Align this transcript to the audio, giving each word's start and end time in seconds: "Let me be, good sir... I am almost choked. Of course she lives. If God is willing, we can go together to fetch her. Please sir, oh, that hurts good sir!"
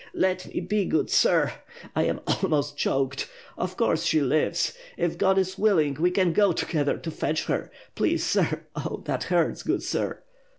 "Let 0.15 0.47
me 0.51 0.61
be, 0.61 0.85
good 0.85 1.11
sir... 1.11 1.53
I 1.95 2.05
am 2.05 2.21
almost 2.25 2.75
choked. 2.75 3.29
Of 3.55 3.77
course 3.77 4.01
she 4.03 4.19
lives. 4.19 4.73
If 4.97 5.15
God 5.15 5.37
is 5.37 5.59
willing, 5.59 5.93
we 5.99 6.09
can 6.09 6.33
go 6.33 6.53
together 6.53 6.97
to 6.97 7.11
fetch 7.11 7.45
her. 7.45 7.69
Please 7.93 8.23
sir, 8.25 8.65
oh, 8.75 9.03
that 9.05 9.25
hurts 9.25 9.61
good 9.61 9.83
sir!" 9.83 10.23